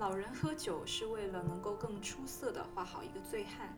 [0.00, 3.76] 老人喝酒是为了能够更出色地画好一个醉汉，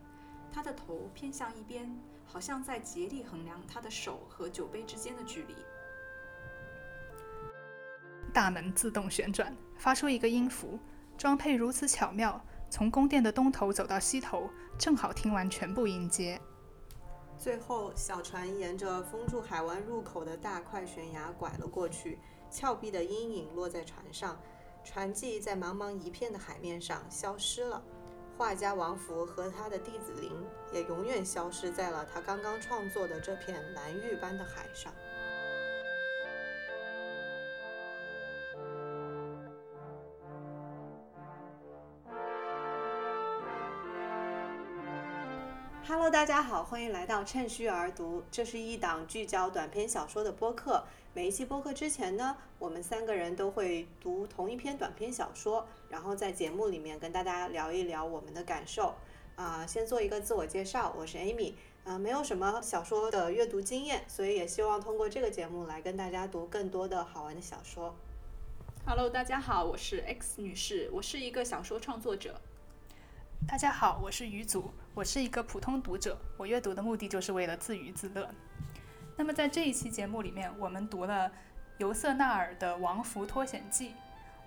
[0.52, 1.92] 他的头偏向一边，
[2.25, 5.56] 好像在竭力衡量他的手和酒杯之间的距离。
[8.32, 10.79] 大门自动旋转，发出一个音符，
[11.19, 14.48] 装配如此巧妙，从宫殿的东头走到西头，
[14.79, 16.41] 正好听完全部音阶。
[17.36, 24.41] 最后，小船沿着封住海湾入口的大块悬崖拐了过去，峭壁的阴影落在船上。
[24.85, 27.82] 船迹在茫茫一片的海面上消失了，
[28.36, 30.31] 画家王福和他的弟子林
[30.73, 34.92] 也永远消失在了他刚刚创作的这片蓝玉般的海上。
[45.92, 50.83] Hello，大家好，欢迎来到趁虚而读，这是一档聚焦短篇小说的播客。
[51.12, 58.95] 每一期播客之前呢，我们三个人都会读同一篇短篇小说，然后在节目里面跟大家聊一聊我们的感受。
[59.37, 61.53] 啊，先做一个自我介绍，我是 Amy，
[61.84, 67.95] 啊，没有什么小说的阅读经验，所以也希望通过这个节目来跟大家读更多的好玩的小说。
[68.87, 72.41] Hello，大家好，我是 X 女士，我是一个小说创作者。
[73.47, 78.29] 大家好，我是于祖，我是一个普通读者，我阅读的目的就是为了自娱自乐。
[79.17, 81.33] 那么在这一期节目里面，我们读了
[81.79, 83.89] 尤瑟纳尔的《王福脱险记》。《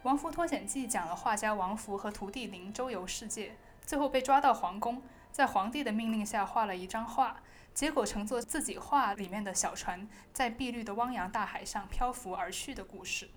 [0.04, 7.42] 王福脱险记》讲了画家王福和徒弟林周游世界，最后被抓到皇宫，在皇帝的命令下画了一张画，
[7.74, 13.28] 结果乘坐自己画里面的小船，在碧绿的汪洋大海上漂浮而去的故事。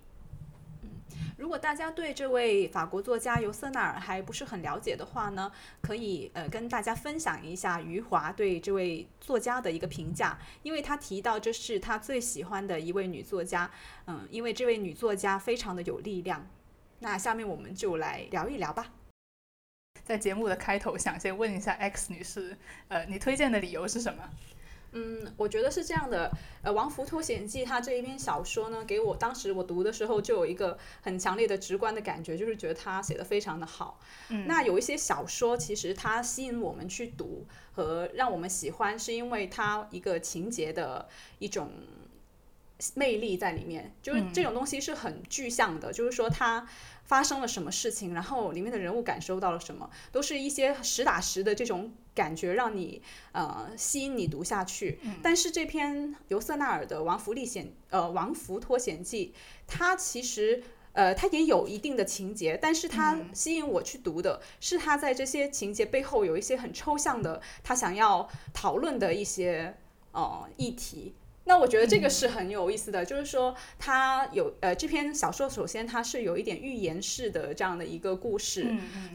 [1.37, 5.51] 如果大家对这位法国作家尤瑟纳尔还不是很了解的话呢，
[5.81, 13.69] 可以呃跟大家分享一下余华对这位作家的一个评价，因为他提到这是他最喜欢的一位女作家，
[14.07, 16.47] 嗯，因为这位女作家非常的有力量。
[16.99, 18.93] 那下面我们就来聊一聊吧。
[20.03, 22.57] 在节目的开头，想先问一下 X 女士，
[22.87, 24.29] 呃，你推荐的理由是什么？
[24.91, 26.31] 嗯，我觉得是这样的。
[26.61, 33.99] 呃，《王福脱险记》它这一篇小说呢，给我当时我读的时候就有一个很强烈的直观的感觉，就是觉得他写的非常的好。
[34.29, 41.07] 嗯，那有一些小说其实它吸引我们去读和让我们喜欢，是因为它一个情节的
[41.37, 41.71] 一种
[42.95, 46.67] 魅力在里面，就是这种东西是很具象的，就是说它。
[47.09, 51.91] 发生了什么事情，然后里面的人物感受到了什么，都是一些实打实的这种
[52.21, 54.99] 感觉，让你呃吸引你读下去。
[55.23, 59.33] 但是这篇尤瑟纳尔的《王弗历险》呃《王弗脱险记》，
[59.65, 69.77] 它其实呃它也有一定的情节，但是它吸引我去读的是它在这些情节背后有一些很抽象的，他想要讨论的一些
[70.11, 71.15] 呃议题。
[71.49, 78.67] 那我觉得这个是很有意思的，就是说它有呃这篇小说，首先它是有一点寓言式的这样的一个故事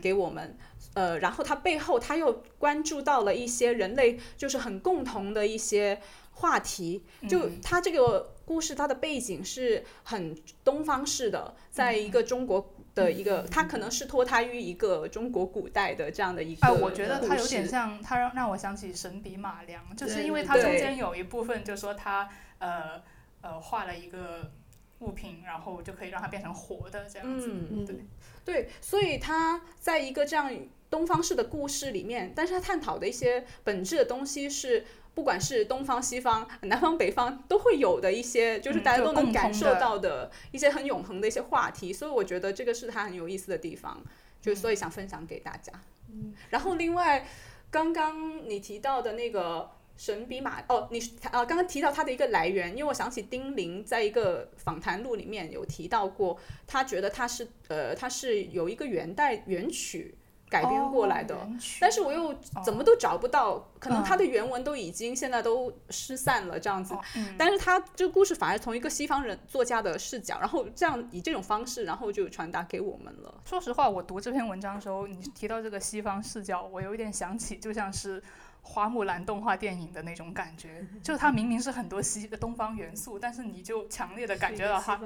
[0.03, 0.59] 给我们，
[0.95, 6.01] 呃，然后它背后它又关注到了一些人类就是很共同的一些
[6.33, 12.74] 话题，就它这个故事它的背景是很东方式的，在一个中国。
[12.95, 16.67] 的一个，它可能是脱胎于一个中国古代的这样的一个。
[16.67, 22.29] 啊，我觉得它有点像，它让让我想起神笔马良，就是因为它中间有一部分，就说他
[22.59, 23.03] 呃
[23.41, 24.53] 呃画了一个
[25.01, 27.49] 物品，然后就可以让它变成活的这样子。
[27.51, 27.97] 嗯对
[28.45, 30.51] 对，所以他在一个这样
[30.89, 34.85] 东方式的故事里面，但是他探讨的一些本质的东西是。
[35.15, 44.03] 不管是东方、西方、南方、北方，都会有的一些，就是大家都能感受到的一些很永恒的一些话题，所以我觉得这个是它很有意思的地方，
[44.41, 45.73] 就所以想分享给大家。
[46.11, 47.27] 嗯，然后另外，
[47.71, 50.99] 刚刚你提到的那个神笔马，哦，你
[51.31, 56.37] 啊，刚刚提到它的一个来源，因为我想起丁玲在一个访谈录里面有提到过，
[56.67, 60.17] 他觉得它是呃，它是有一个元代元曲。
[60.55, 61.37] 改编过来的，
[61.81, 62.33] 但是我又
[62.65, 66.95] 怎么都找不到，可能它的原文都已经现在都失散了这样子。
[67.37, 73.35] 但是它这个故事反而从一个西方人作家的视角，然后这样以这种方式，然后就传达给我们了。
[73.45, 78.23] 说实话，我读这篇文章的时候，你提到这个西方视角，我有一点想起，就像是
[78.63, 85.01] 花木兰动画电影的那种感觉， 就它明明是很多西东方元素，但是你就强烈的感觉到它，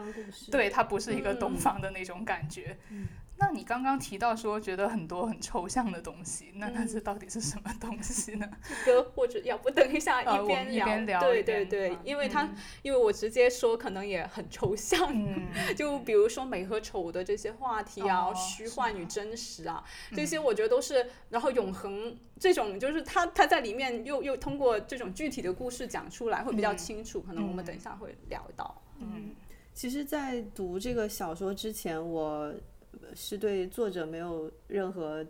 [0.50, 2.76] 对它不是一个东方的那种感觉。
[3.40, 8.48] 那你刚刚提到说觉得很多很抽象的东西，那它这到底是什么东西呢？
[8.84, 12.50] 这个或者要不等一下一边聊，对对对，因为他
[12.82, 15.14] 因为我直接说可能也很抽象，
[15.76, 28.82] 就比如说美和丑的这些话题啊，虚幻与真实啊，这些我觉得都是，然后永恒这种就是他他在里面又又通过这种具体的故事讲出来会比较清楚，可能我们等一下会聊到。
[28.98, 29.30] 嗯，
[29.72, 32.52] 其实，在读这个小说之前，我。
[33.14, 35.24] 是对作者没有任何。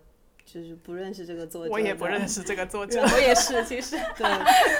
[0.50, 4.26] 就是不认识这个作者，我也不认识这个作者，我也是，其实 对。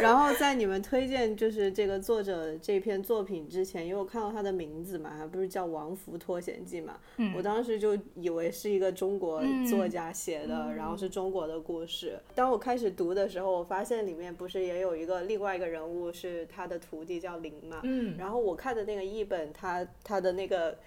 [0.01, 6.99] 然后在你们推荐就是这个作者这篇作品之前，因为我看到他的名字嘛，还不是叫《王福脱险记》嘛，
[7.37, 12.19] 我当时就以为是一个中国作家写的，然后是中国的故事。
[12.35, 18.17] 当我开始读的时候，我发现里面不是也有一个另外一个人物是他的徒弟叫林嘛，嗯。
[18.17, 20.79] 然后我看的那个译本，他他的那个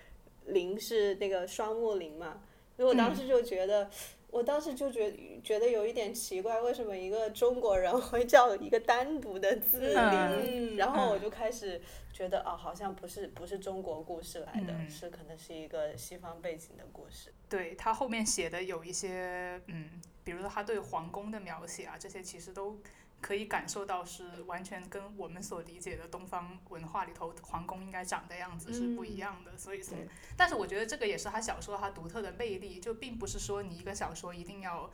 [0.52, 2.42] 林是那个双木林嘛，
[2.78, 3.90] 所以我当时就觉得。
[4.32, 5.14] 我当时就觉
[5.44, 10.78] 觉得有一点奇怪，为什么一个中国人会叫一个单独的字林？
[10.78, 11.82] 然后我就开始
[12.14, 17.34] 觉得，哦，好像不是不是中国故事来的，是可能是一个西方背景的故事。
[17.50, 22.80] 对他后面写的有一些，嗯，比如说他对皇宫的描写啊，这些其实都。
[23.22, 29.98] 可以感受到是完全跟我们所理解的东方文化里头皇宫应该长的样子是不一样的，所以从，
[30.36, 34.90] 但是我觉得这个也是他小说他独特的魅力，就并不是说你一个小说一定要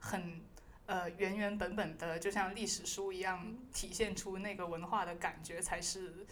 [0.00, 0.40] 很
[0.86, 6.26] 呃原原本本的，就像历史书一样体现出那个文化的感觉才是。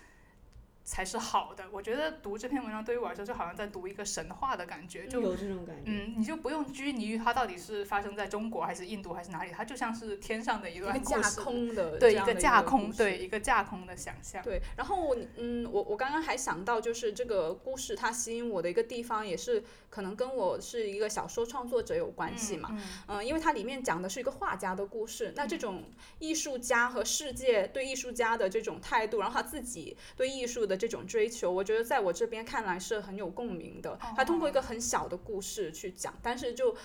[0.85, 1.65] 才是好的。
[1.73, 5.83] 我觉得读这篇文章对于我来说，就好像在读一个神话的感觉，就有这种感觉。
[5.87, 14.43] 嗯，你就不用拘泥于它到底是发生在中国还是印度还是哪里，它就像是天上的一段架空的，对一个架空，对一个架空的想象。
[14.43, 22.79] 对，然后嗯，我我刚刚还想到，就是这个故事它吸引我的一个地方，也是可能跟我是一个小说创作者有关系嘛。
[23.09, 25.85] 嗯，因为它里面讲的是一个画家的故事，那这种
[26.19, 30.74] 艺术家和世界对艺术家的这种态度，然后他自己对艺术的。
[30.77, 33.99] 这种追求，我觉得在我这边看来是很有共鸣的。
[34.17, 36.77] 他通过一个很小的故事去讲，但是就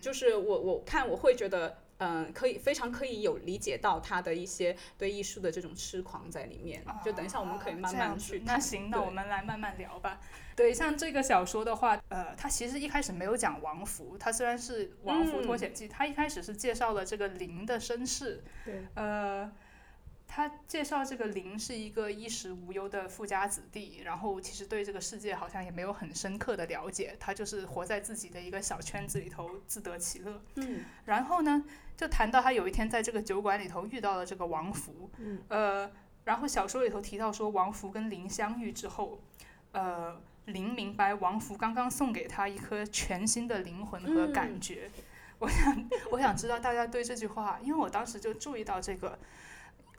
[0.00, 6.84] 就是我我看我会觉得，嗯，可以非常可以有理解到他的一些对艺术的这种痴狂在里面。
[7.04, 8.42] 就等一下我们可以慢慢去。
[8.44, 10.20] 那行，那我们来慢慢聊吧。
[10.54, 18.42] 对，像这个小说的话，呃，它其实一开始没有讲王福，它虽然是《王福脱险记》，它一开始是介绍了这个林的身世。
[18.64, 19.52] 对，呃。
[20.28, 30.42] 他介绍这个林是一个衣食无忧的富家子弟，然后其实对这个世界好像也没有很深刻的了解，他就是活在自己的一个小圈子里头自得其乐。
[30.56, 31.64] 嗯，然后呢，
[31.96, 35.08] 就谈到他有一天在这个酒馆里头遇到了这个王福。
[35.18, 35.90] 嗯，呃，
[36.24, 39.20] 然后小说里头提到说，王福跟林相遇之后，
[39.72, 44.90] 呃，林明白王福刚刚送给他一颗全新的灵魂和感觉。
[45.38, 49.18] 我想，我想知道大家对这句话，因为我当时就注意到这个。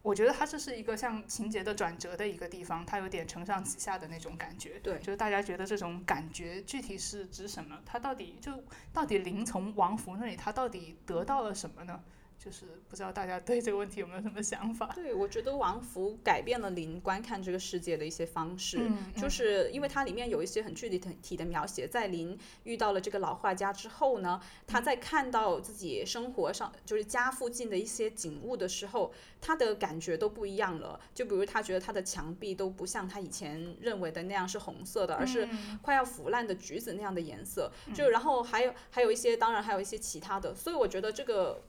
[0.07, 4.79] 我觉得它这是一个像情节的转折的一个地方，它有点承上启下的那种感觉。
[4.79, 7.77] 对，就是大家觉得这种感觉具体是指什么？
[7.85, 8.63] 它到底就
[8.93, 12.01] 到底林从王福那里，他到底得到了什么呢？
[12.39, 14.91] 就是不知道大家对这个问题有没有什么想法？
[14.93, 29.11] 对，我觉得王福改变了林观看这个世界的一些方式，就是因为它里面有一些很具体的体的描写，在林遇到了这个老画家之后呢，他在看到自己生活上就是家附近的一些景物的时候，
[29.41, 30.99] 他的感觉都不一样了。
[31.13, 35.49] 就比如他觉得他的墙壁都不像他以前认为的那样是红色的，而是
[35.81, 37.71] 快要腐烂的橘子那样的颜色。
[37.93, 41.63] 就然后还有还有一些，当然还有一些其他的，所以我觉得这个。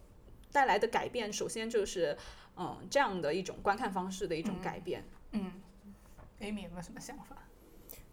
[0.52, 2.16] 带来的改变，首先就是，
[2.56, 5.04] 嗯，这样的一种观看方式的一种改变。
[5.32, 5.52] 嗯
[6.40, 7.36] ，Amy 有没有什么想法？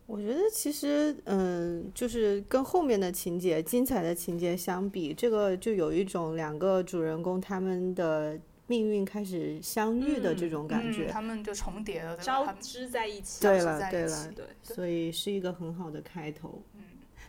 [0.07, 11.07] 我觉得其实，嗯，就是跟后面的情节、精彩的情节相比，这个就有一种两个主人公他们的命运开始相遇的这种感觉。
[11.07, 13.41] 他们就重叠了，交织在一起。
[13.41, 16.61] 对了，对了，对，所以是一个很好的开头。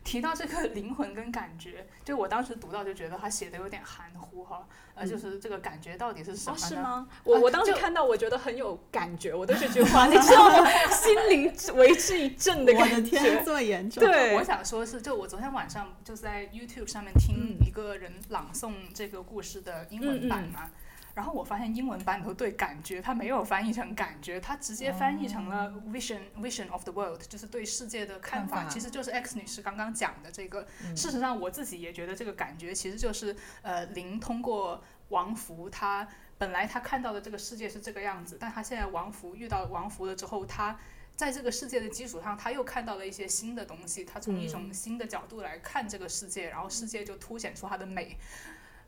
[0.06, 6.66] 提到这个 灵魂跟感觉，就我当时读到就觉得他写的有点含糊哈，呃，就是这个感觉到底是什么呢？
[6.68, 7.08] 是吗？
[7.24, 10.70] 我我当时看到，我觉得很有感觉，我都这句话，你知道吗？
[10.88, 12.94] 心灵为之一振的感觉。
[12.96, 14.04] 我的天，这么严重？
[14.04, 20.70] 对，我想说是，就我昨天晚上就在 YouTube 上面听一个人朗诵这个故事的英文版嘛。
[21.16, 30.66] 然后我发现英文版里头对感觉，它没有翻译成感觉，它直接翻译成了 vision vision of the world，就是对世界的看法，其实就是 X 女士刚刚讲的这个。
[30.94, 36.06] 事实上，我自己也觉得这个感觉其实就是呃，林通过王福，他
[36.36, 40.78] 本来他看到的这个世界是这个样子，但他现在王福遇到王福了之后，他
[41.16, 48.18] 在这个世界的基础上，他又看到了一些新的东西，他从一种新的角度来看这个世界，然后世界就凸显出它的美。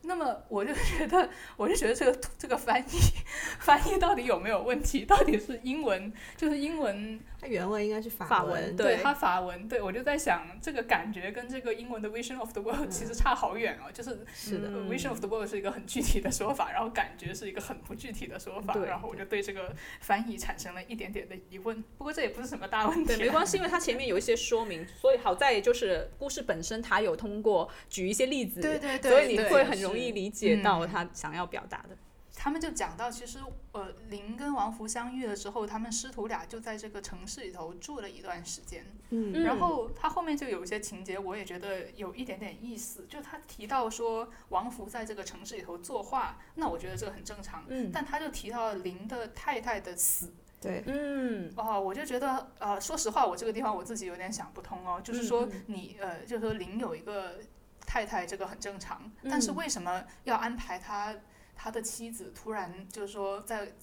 [0.01, 2.99] 那么我就觉得，我就觉得这个这个翻译
[3.59, 5.05] 翻译到底有没有问题？
[5.05, 8.99] 到底是英文就是英文，它原文应该是法文，文对。
[9.01, 13.89] 它法文，对我就在想，这个感觉跟这个英文的 vision of the world 其实差好远哦。
[13.93, 14.67] 就是是的。
[14.67, 21.81] 呃 vision of the world 是一个很具体的说法，然后感觉是一个很不具体的说法，然后我就对这个翻译产生了一点点的疑问。
[21.97, 30.89] 不过这也不是什么大问题没关系，因为它前面有一些说明，所以好在就是故事本身它有通过举一些例子，对对对，所以你会很容易理解到嗯。
[30.89, 31.95] 他想要表达的。
[32.41, 33.37] 他们就讲到，其实
[33.73, 38.85] 呃，林跟王福相遇了之后，他们师徒俩就在这个城市里头住了一段时间。
[39.09, 43.05] 嗯嗯然后他后面就有一些情节，我也觉得有一点点意思。
[43.09, 47.65] 就他提到说，王福在这个城市里头作画，那我觉得这个很正常。
[47.67, 55.01] 嗯但他就提到了林的太太的死，对，嗯哦，我就觉得呃，说实话，我这个地方我自己有点想不通哦。
[55.03, 57.39] 就是说你呃，就是说林有一个
[57.85, 61.13] 太太，这个很正常，但是嗯为什么要安排他
[61.61, 63.73] 他的妻子突然就是说在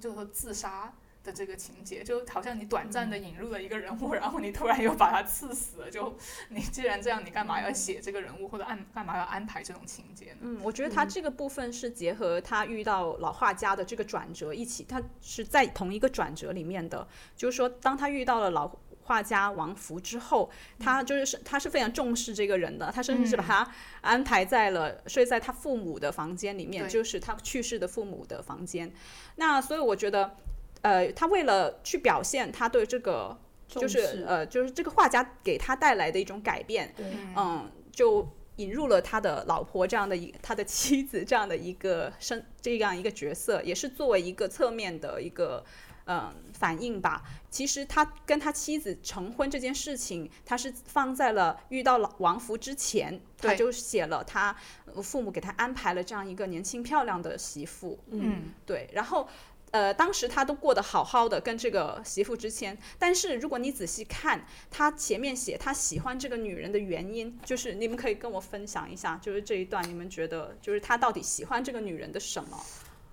[0.00, 0.94] 就是说自杀？
[1.26, 5.90] 的这个情节，就好像你短暂嗯的引入了一个人物，然后你突然又把他刺死了。
[5.90, 6.16] 就
[6.50, 10.38] 你既然这样，你干嘛要写这个人物，或者安干嘛要安排这种情节呢？
[10.42, 17.04] 嗯，我觉得他这个部分是结合他遇到老画家的这个转折一起，他是在同一个转折里面的。
[17.34, 18.68] 就是说，当他遇到了老
[19.06, 23.72] 画家王福之后，他就是他是非常重视这个人的，他甚至是把嗯他
[24.02, 28.92] 安排在了睡在他父母的房间里面，就是他去世的父母的房间。
[29.36, 30.36] 那所以我觉得，
[30.82, 33.38] 呃，他为了去表现他对这个。
[33.68, 38.24] 就是呃，就是这个画家给他带来的一种改变，嗯嗯，就
[38.58, 45.64] 引入了他的老婆这样的一他的妻子这样的一个身这样一个角色，也是作为一个侧面的一个
[46.04, 47.22] 嗯反应吧。
[47.50, 59.28] 其实他跟他妻子成婚这件事情，他是放在了遇到了王福之前，他就写了他呃父母给他安排了这样一个年轻漂亮的媳妇，嗯对，然后。
[59.72, 62.78] 呃，当时他都过得好好的，跟这个媳妇之前。
[62.98, 72.56] 但是如果你仔细看，他前面写他喜欢这个女人的原因，就是你们可以跟我分享一下，就是这一段你们觉得，就是他到底喜欢这个女人的什么？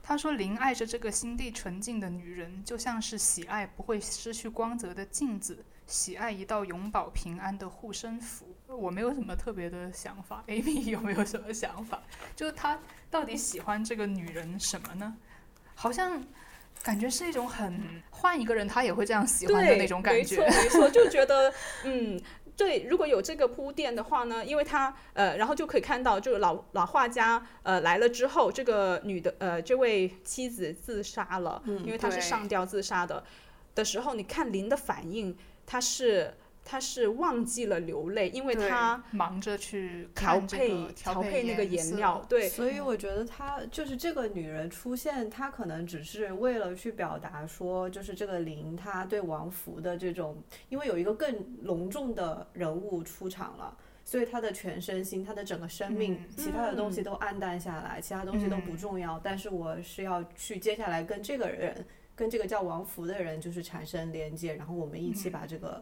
[0.06, 12.04] 他说：“林爱着这个心地纯净的女人，就像是喜爱不会失去光泽的镜子，喜爱一道永保平安的护身符。”我没有什么特别的想法，Amy 有没有什么想法？
[12.36, 12.78] 就是他
[13.10, 15.16] 到底喜欢这个女人什么呢？
[15.74, 16.22] 好像
[16.84, 20.38] 感觉是一种很换一个人他也会这样喜欢的，那种感觉。
[20.44, 21.54] 没错，没错，就觉得
[21.86, 22.22] 嗯。
[22.56, 33.24] 对，如果有这个铺垫的话呢，因为他呃，然后就可以看到，就是老老画家呃来了之后，这个女的呃这位妻子自杀了，因为她是上吊自杀的。
[33.76, 36.32] 的时候，你看林的反应，他是
[36.66, 53.78] 他是忘记了流泪，因为对他忙着去调配调配那个颜料，对，所以我觉得她就是这个女人出现，她可能只是为了去表达说，就是这个林她对王福的这种，因为有一个更隆重的人物出场了。
[54.06, 59.18] 所以她的全身心，她的整个生命，嗯其他的东西都暗淡下来，其他东西都不嗯重要。
[59.24, 65.82] 但是我是要去接下来跟这个人，跟这个叫王福的人，就是产生连接，然后我们一起把这个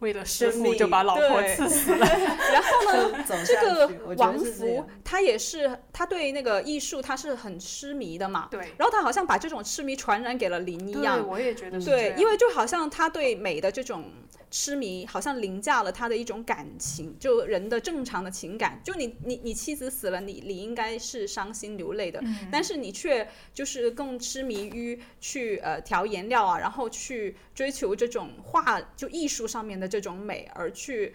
[0.00, 2.06] 为了师生傅就把老婆对刺死 了。
[2.52, 3.60] 然后呢，这。
[3.60, 14.04] 个王福他也是，他对那个艺术他是很痴迷的嘛，对，然后他好像把这种痴迷传染给了林一样对，样，我也觉得是对，因为为就好像他对美的这种
[14.50, 18.80] 痴迷，好像凌驾了他的一种感情，就人的正常的情感。
[18.84, 31.14] 就你你你妻子死了，你你应该是伤心流泪的，嗯但是你却就是更痴迷于去呃调颜料啊，然后去追求这种画就艺术上面的这种美，而去。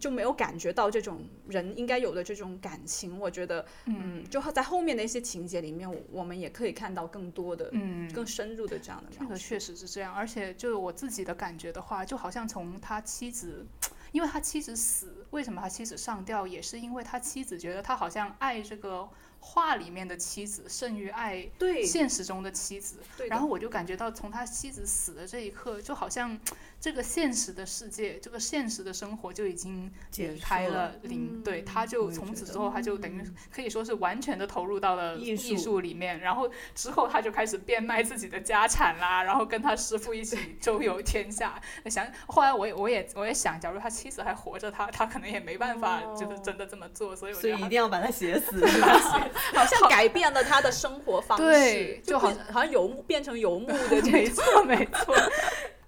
[0.00, 9.10] 就没有感觉到这种人应该有的这种感情，我觉得，嗯，就在后面的一些情节里面，我我们也可以看到更多的、嗯，更深入的这样的。
[9.16, 13.66] 这个确实是这样，而且就是我自己的感觉的话，就好像从他妻子，
[14.12, 19.06] 因为他妻子死，为什么他妻子上吊，也是因为他妻子觉得他好像爱这个
[19.40, 22.96] 画里面的妻子胜于爱对，现实中的妻子，
[23.28, 26.40] 然后我就感觉到从他妻子死的这一刻，就好像
[26.82, 33.22] 这个现实的世界，这个现实的生活就已经结离开束了了林，嗯对，他就从此之后，他就等于
[33.52, 41.54] 可以说是完全的投入到了艺术艺术里面，然后之后他就开始变卖自己的家产啦，然后跟他师傅一起 周游天下。
[41.86, 48.58] 想后来我也我也我也想，假如他妻子还活着，他他可能也没办法就是真的这么做，所以我所觉得他以一定要把他写死。
[49.54, 54.34] 好像改变了他的生活方式，对就好像好像游牧变成游牧的这没种。
[54.34, 55.14] 错，没错。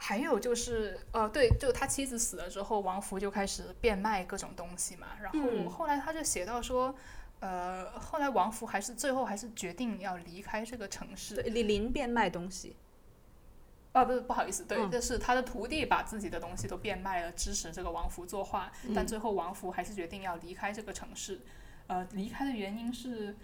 [0.06, 5.06] 还有就是，呃，对，就他妻子死了之后，王福就开始变卖各种东西嘛。
[5.22, 6.94] 然后嗯后来他就写到说，
[7.40, 11.36] 呃，后来王福还是最后还是决定要离开这个城市。
[11.36, 12.76] 李，林林变卖东西。
[13.92, 21.40] 啊，不是，不好意思，对，嗯这是他的徒弟把自己的东西都变卖了，支持这个王福作画，但最后王福还是决定要离开这个城市。
[21.86, 23.34] 呃，离开的原因是，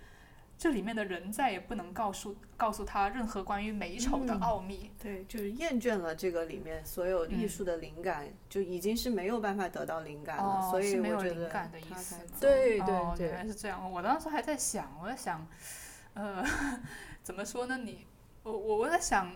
[0.61, 4.91] 这里面的人再也不能告诉告诉他任何关于美丑的嗯奥秘。
[5.03, 12.21] 对，就是厌倦了这个里面所有艺术的灵感，就已经是没有办法得到灵感了，哦，所以是没有灵感的意思吗？
[12.39, 13.91] 对哦，对原来是这样。
[13.91, 15.49] 我当时还在想，我在想，
[16.13, 16.45] 呃，
[17.25, 17.79] 怎么说呢？
[17.79, 18.07] 你，
[18.43, 19.33] 我我我在想，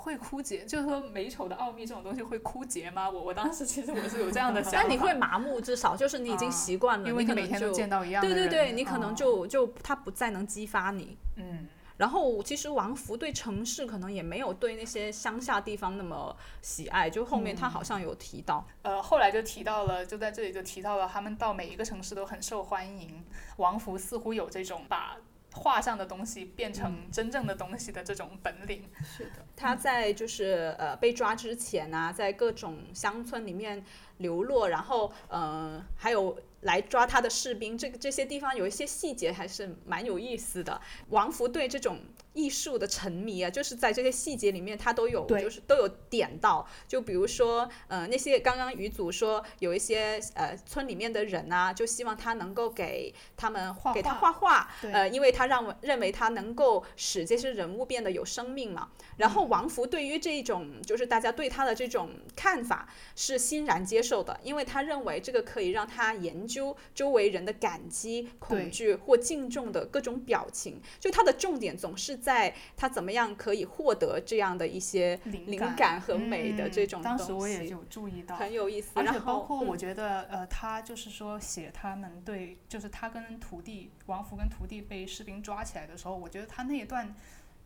[0.00, 3.08] 会枯竭，就是说美丑的奥秘这种东西会枯竭吗？
[3.08, 4.78] 我我当时其实我是有这样的想法。
[4.82, 8.38] 但你会麻木，至少就是你已经啊习惯了，因为每天见到一样的人。
[8.38, 11.16] 对对对，你可能哦就就它不再能激发你。
[11.36, 23.22] 嗯然后其实王福对城市可能也没有对那些乡下地方那么喜爱，就后面他好像有提到，呃，后来就提到了，就在这里就提到了，他们到每一个城市都很受欢迎。
[23.58, 25.14] 王福似乎有这种把
[25.52, 28.88] 画上的东西变成真正的东西的这种本领。
[29.02, 33.84] 是的，他在就是呃被抓之前啊，在各种乡村里面
[34.18, 40.80] 流落，然后呃还有来抓他的士兵，这个这些地方有一些细节还是蛮有意思的。
[41.08, 42.00] 王福对这种
[42.32, 58.90] 艺术的沉迷啊，就是在这些细节里面他都有就是都有点到，就比如说呃那些刚刚于祖说有一些呃村里面的人啊，就希望他能够给他们画给他画画呃，因为他让我认为他能够使这些人物变得有生命嘛。
[59.16, 70.80] 然后王福对于这种就是大家对他的这种看法是欣然接受的，因为他认为这个可以让他研究周围人的感激、恐惧或敬重的各种表情。
[70.98, 78.90] 就他的重点总是在他怎么样可以获得这样的一些灵灵感和美的这嗯种当时我也有注意到，很有意思。
[78.94, 87.14] 而且包括我嗯觉得，呃，他就是说写他们对，就是他跟徒弟王福跟徒弟被士兵抓起来的时候，我觉得他那一段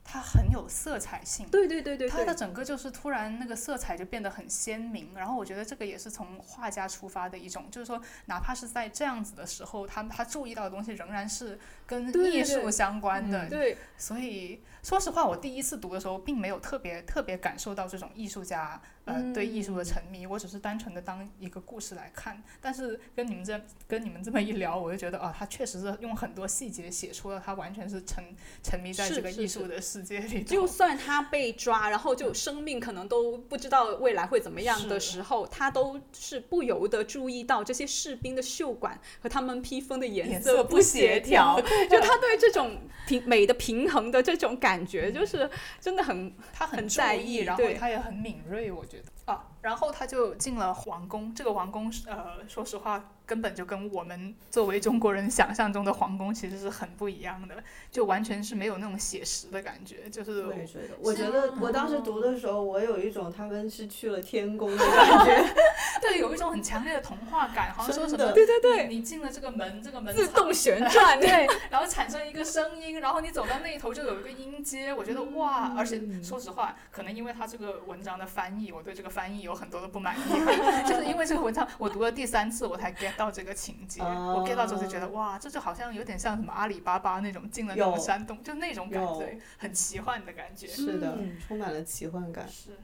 [0.05, 1.49] 他很有色彩性。
[1.49, 13.77] 对对对对他的，整个就是突然那个色彩就变得很鲜明，然后我觉得这个也是从画家出发的一种，就是说哪怕是在这样子的时候，他他注意到的东西仍然是跟艺术相关的，对。
[13.97, 22.43] 所以说实话，我第一次读的时候，并没有特别特别感受到这种艺术家呃、对艺术的沉迷，我只是单纯的当一个故事来看。
[22.59, 28.25] 但是跟你们这跟你们这么一聊，我就觉得啊，他确实是用很多细节写出了他完全是沉
[28.63, 30.43] 沉迷在这个艺术的世界里。
[30.43, 45.49] 就算他被抓，然后就生命可能都不知道未来会怎么样的时候，他都是不由得注意到这些士兵的袖管和他们披风的颜颜色色不协调 就他对这种平美的平衡的这种感觉，就是
[45.81, 51.35] 真的很他很在意，然后他也很敏锐，我觉得啊，然后他就进了皇宫。
[51.35, 65.55] 这个皇宫是呃，说实话，根本就跟我们作为中国人想象中的皇宫其实是很不一样的，就完全是没有那种写实的感觉，就是我也觉得，我觉得我当时读的时候，我有一种他们是去了天宫的感觉。
[66.03, 75.73] 对，有一种很强烈的童话感，好像说什么对对对你你进了这个门，这个门自动旋转，对，然后产生一个声音，然后你走到那一头就有一个音阶，我觉得哇！
[75.75, 80.23] 而且说实话，可能因为他这个文章的翻译，我对这个翻译有很多的不满意，
[80.89, 90.67] 就是因为这个文章我读了第三次我才 get 到这个情节，我 get 到之后就觉得哇，这就好像有点像什么阿里巴巴那种进了那种山洞，就那种感觉，很奇幻的感觉。
[90.67, 92.49] 是的嗯，充满了奇幻感。
[92.49, 92.77] 是，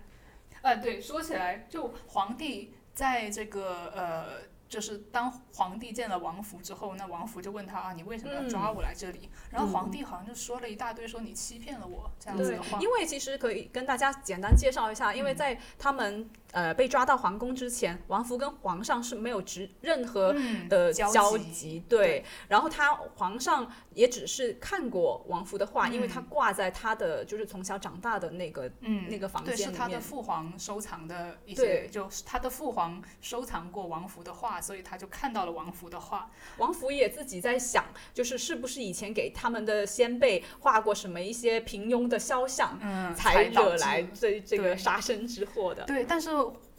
[0.63, 4.25] 呃，对，说起来，就皇帝在这个呃，
[4.71, 9.29] 就是当皇帝见了王府之后，那王府就问他啊，你为什么要抓我来这里？
[9.51, 22.25] 然后皇帝好像就说了一大堆，说你欺骗了我这样子的话。，因为其实可以跟大家简单介绍一下，因为嗯在他们呃被抓到皇宫之前，王福跟皇上是没有直任何嗯的交交集集，对。
[22.49, 30.01] 然后他皇上也只是看过王福的画，因为他嗯挂在他的就是从小长大的那个嗯，那个房对，是他的间里面。
[30.01, 36.31] 父皇收藏的一些，对就是他的父皇收藏过王福的画，所以他就看到了王福的画。
[36.59, 45.85] 王福也自己在想，就是是不是以前给他们的先辈画过什么一些平庸的肖像，嗯，才惹来这这个杀身之祸的。
[45.85, 46.31] 对，但是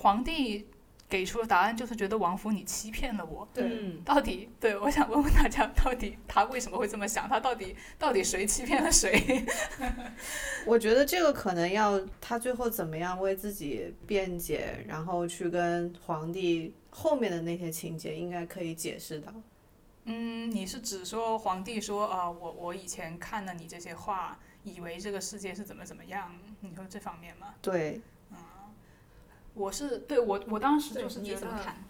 [0.01, 0.67] 皇帝
[1.07, 3.47] 给出的答案就是觉得王府你欺骗了我。
[3.53, 7.29] 对，到底，对我想问问大家，到底他为什么会这么想？
[7.29, 9.45] 他到底到底谁欺骗了谁？
[10.65, 19.31] 我觉得这个可能要他最后怎么样为自己辩解，然后去跟皇帝后面的那些情节应该可以解释到。
[20.05, 26.33] 嗯，你是指说皇帝说啊、我我以前看了你这些话，以为这个世界是怎么怎么样？
[26.61, 27.53] 你说这方面吗？
[27.61, 28.01] 对，
[29.53, 31.75] 我是对我我当时就是你觉得，怎么看？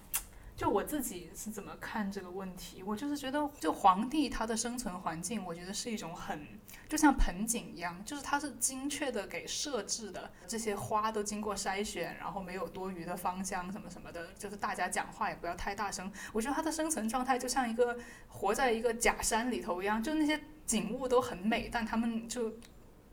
[0.58, 2.84] 就我自己是怎么看这个问题？
[2.84, 6.46] 我就是觉得，就皇帝他的生存环境，我觉得是一种很
[6.88, 16.12] 就像盆景一样，就是它是精确的给设置的，这些花都经过筛选，然后没有多余的芳香什么什么的，就是大家讲话也不要太大声。
[16.32, 17.98] 我觉得他的生存状态就像一个
[18.28, 22.54] 活在一个假山里头一样，就那些景物都很美，但他们就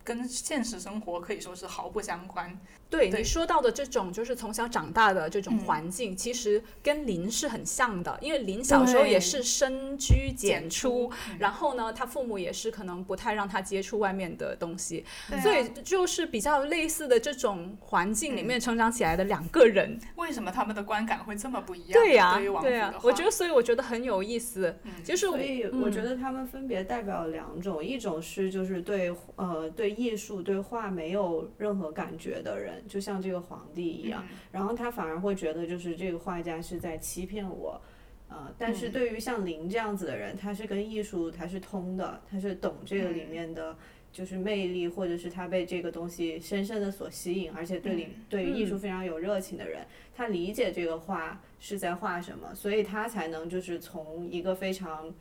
[0.04, 2.60] 跟现实生活可以说是毫不相关。
[2.90, 3.20] 对对。
[3.20, 5.58] 你说到的这种，就是从小长大的这种嗯。
[5.60, 11.36] 环境，其实跟林是很像的，因为林小时候也是深居简出，嗯。
[11.38, 15.40] 然后呢，他父母也是可能不太让他接触外面的东西，啊。
[15.40, 19.98] 所以就是比较类似的这种环境里面成长起来的两个人。
[20.16, 21.92] 为什么他们的观感会这么不一样？
[21.92, 24.92] 对呀、对呀、我觉得，所以我觉得很有意思，嗯。
[25.04, 26.04] 就是所以我觉嗯。
[26.04, 34.38] 得他们分别代表两种，一种是就是对呃对艺术对画没有任何感觉的人，就像这个皇帝一样，嗯。
[34.52, 37.80] 然后他反而会觉得就是这个画家是在欺骗我。
[38.28, 38.92] 呃，但是嗯。
[38.92, 43.30] 对于像林这样子的人，他是跟艺术他是通的，他是懂这个里嗯。
[43.30, 43.76] 面的，
[44.12, 48.78] 就是魅力，或者是他被这个东西深深的所吸引，而且对里、嗯对艺术嗯。
[48.78, 55.12] 非常有热情的人，他理解这个画是在画什么，所以他才能就是从一个非常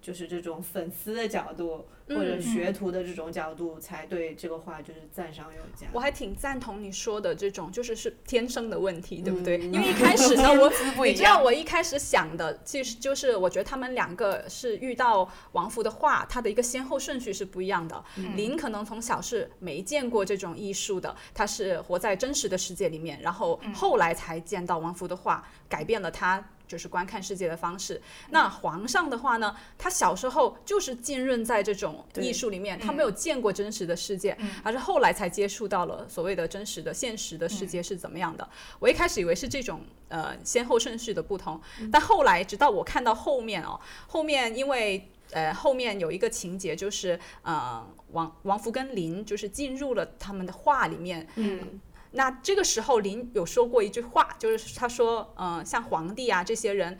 [0.00, 5.86] 就是这种粉丝的角度或者嗯学徒的这种角度，才对这个画就是赞赏有加。
[5.92, 9.58] 我还挺赞同你说的这种，就是是天生的问题，对不对？
[9.58, 10.48] 嗯因为一开始呢，
[10.96, 11.42] 我你知道。
[11.42, 18.04] 我一开始想的，其实就是我觉得他们两个是遇到王福的画，他的一个先后顺序是不一样的。
[18.16, 26.44] 嗯林可能从小是没见过这种艺术的，他是活在真实的世界里面，然后嗯后来才见到王福的画，改变了他。
[26.68, 28.00] 就是观看世界的方式。
[28.30, 38.48] 那皇上的话呢，他小时候就是浸润在这种艺术里面，他嗯没有见过真实的世界，嗯而是后来才接触到了所谓的真实的现实的世界是怎么样的。
[38.78, 51.80] 我一开始以为是这种呃先后顺序的不同，但后来直到我看到后面哦，后面因为呃后面有一个情节就是呃王王福跟林就是进入了他们的画里面，嗯
[52.12, 56.98] 那这个时候林有说过一句话，就是他说，嗯、像皇帝啊这些人。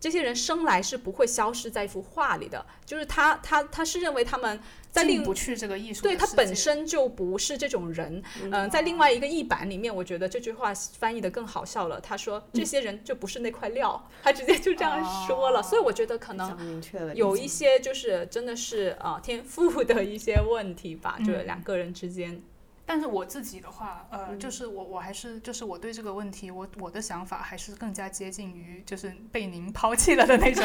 [0.00, 4.60] 这些人生来是不会消失在一幅画里的，就是他他他是认为他们
[4.92, 12.00] 在另进不去这个艺术对他本身就不是这种人，嗯、在另外一个译版里面，我觉得这句话翻译的更好笑了。
[12.00, 15.60] 他说这些人就不是那块料，他直接就这样说了。
[15.60, 16.80] 所以我觉得可能
[17.16, 22.40] 有一些就是真的是呃天赋的一些问题吧，就是嗯两个人之间。
[22.88, 30.64] 但是我自己的话，呃，嗯就是我我还是就是我对这个问题，我我的想法还是更加接近于就是被您抛弃了的那种，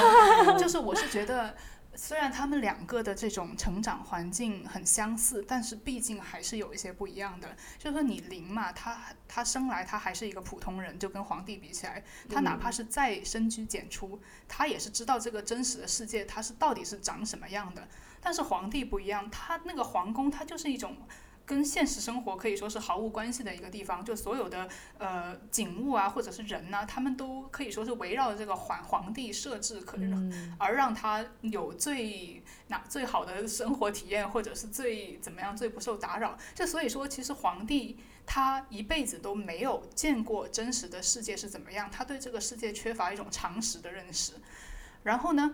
[0.58, 1.54] 就是我是觉得。
[1.96, 7.56] 虽然他们两个的这种成长环境很相似，但是毕竟还是有一些不一样的。
[7.78, 17.88] 就是说你林嘛，他他生来他还是一个普通人，就跟皇帝比起来，他哪怕是再深居简出，他也是知道这个真实的世界他是到底是长什么样的。
[18.20, 20.98] 但是皇帝不一样，他那个皇宫，它就是一种
[21.46, 36.38] 跟现实生活可以说是毫无关系的一个地方，就所有的呃景物啊，或者是人呐、他们都可以说是围绕着这个皇皇帝设置，可能而让他有最那最好的生活体验，或者是最怎么样最不受打扰。
[36.56, 44.34] 这所以说，其实皇帝他一辈子都没有见过真实的世界是怎么样，他对这个世界缺乏一种常识的认识。
[45.04, 45.54] 然后呢，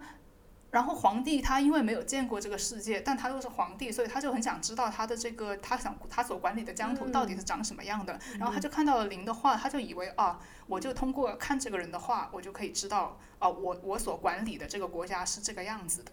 [0.72, 8.20] 然后皇帝他因为没有见过这个世界，但他又是皇帝，所以他就很想知道他的这个他想他所管理的疆土到底是长什么样的。
[8.38, 16.12] 然后他就看到了林的画，他就以为啊，我就通过看这个人的画，我就可以知道啊，我我所管理的这个国家是这个样子的。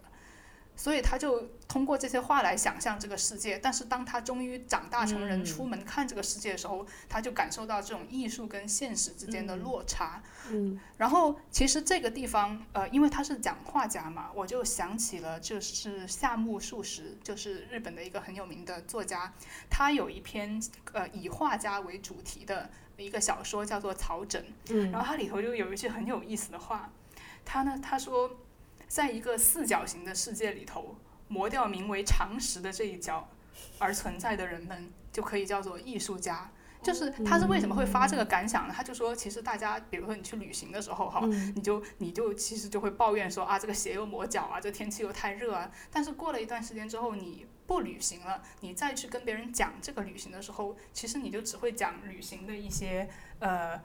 [0.77, 5.45] 所以他就通过这些话来想象这个世界，但是当他终于长大成人，嗯。
[5.45, 10.23] 出门看这个世界的时候，他就感受到这种艺术跟现实之间的落差。
[10.51, 10.79] 嗯。
[10.99, 19.33] 然后其实这个地方，呃，因为他是讲画家嘛，我就想起了就是夏目漱石，就是日本的一个很有名的作家，
[19.71, 20.63] 他有一篇
[20.93, 24.91] 呃以画家为主题的一个小说叫做《草枕》，嗯。
[24.91, 26.91] 然后它里头就有一句很有意思的话，
[27.45, 28.31] 他呢他说，
[28.89, 30.97] 在一个四角形的世界里头，
[31.29, 33.29] 磨掉名为常识的这一角
[33.79, 36.51] 而存在的人们，就可以叫做艺术家。
[36.83, 38.75] 就是他是为什么会发这个感想呢？
[38.77, 45.69] 他就说，其实大家，比如说你去旅行的时候，哈，嗯你就你就其实就会抱怨说啊，这个鞋又磨脚啊，这天气又太热啊。
[45.91, 53.09] 但是过了一段时间之后，你不旅行了，你再去跟别人讲这个旅行的时候，其实你就只会讲旅行的一些
[53.41, 53.81] 呃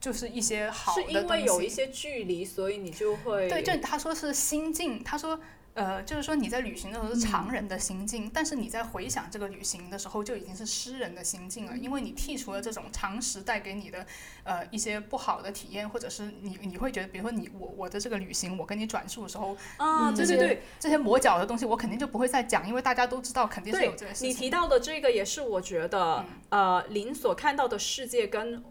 [0.00, 1.02] 就是一些好的。
[1.02, 5.38] 因为有一些距离，所以你就会对，就他说是心境，他说。
[5.74, 14.04] 呃，就是说你在旅行的时候是常人的心境，但是你在回想这个旅行的时候就已经是诗人的心境了，因为你剔除了这种常识带给你的
[14.42, 24.30] 呃一些不好的体验，或者是你你会觉得，比如说你我我的这个旅行，我跟你转述的时候，啊，对对对，这些磨脚的东西我肯定就不会再讲，因为大家都知道肯定是有这个事情。
[24.30, 28.64] 你提到的这个也是我觉得，呃，林所看到的世界跟。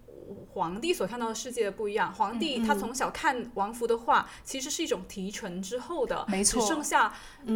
[0.58, 2.12] 皇帝所看到的世界不一样。
[2.12, 7.13] 皇帝他从小看王弗的画，其实是一种提纯之后的，没错，只剩下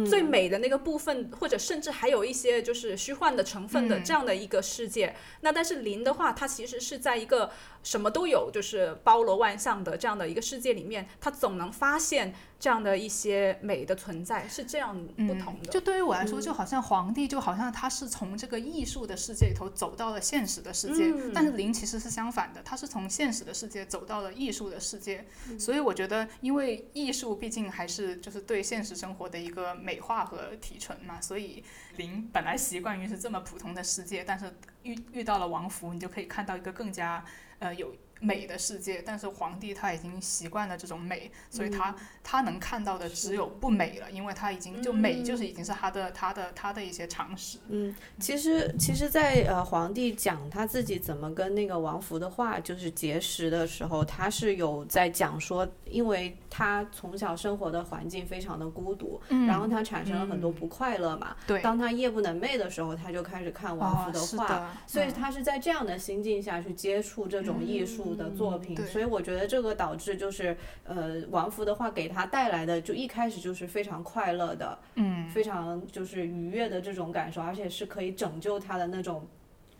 [0.08, 5.16] 最美的那个部分，或者甚至还有一些就是虚幻的成分的这样的一个世界。
[5.40, 7.50] 那但是林的话，它其实是在一个
[7.82, 12.32] 什么都有，就是包罗万象的这样的一个世界里面，他总能发现。
[12.62, 15.72] 这样的一些美的存在是这样不同的。
[15.72, 25.26] 就对于我来说，就好像皇帝，就好像他是从这个艺术的世界里头走到了现实的世界，但是林其实是相反的，他是从现实的世界走到了艺术的世界。
[25.58, 31.64] 所以我觉得，因为艺术毕竟还是就是对现实生活的一个美化和提纯嘛，所以
[31.96, 37.24] 林本来习惯于是这么普通的世界，但是遇遇到了王福，你就可以看到一个更加
[37.58, 37.92] 呃有。
[38.22, 47.58] 美的世界，但是皇帝他已经习惯了这种美，所以他他能看到的只有不美了，因为他已经就美就是已经是他的他的他的一些常识。
[47.68, 61.34] 嗯，其实其实，在呃皇帝讲他自己怎么跟那个王弗的话就是结识的时候，他是有在讲说，因为他从小生活的环境非常的孤独，然后他产生了很多不快乐嘛。
[61.46, 61.60] 对。
[61.60, 68.11] 当他夜不能寐的时候，他就开始看王弗的画，所以他是在这样的心境下去接触这种艺术。
[68.14, 79.26] 的作品，所以我觉得这个导致就是呃，王福的话给他带来的就一开始就是非常快乐的，嗯，非常就是愉悦的这种感受，而且是可以拯救他的那种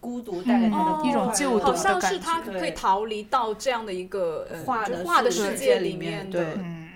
[0.00, 6.88] 孤独带给他的一种救好像是他可以逃离到这样的一个画的画的世界里面，对，嗯，